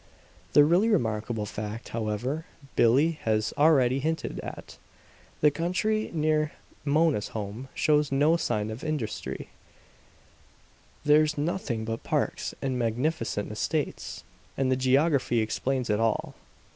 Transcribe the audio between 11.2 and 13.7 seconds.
nothing but parks and magnificent